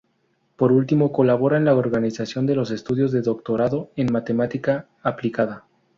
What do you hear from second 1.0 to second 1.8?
colabora en la